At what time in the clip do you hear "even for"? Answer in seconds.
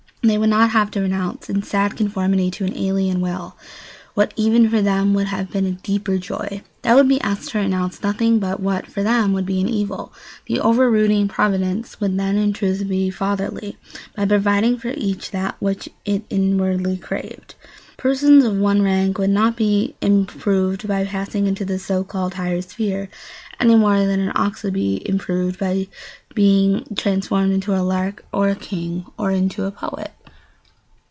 4.37-4.79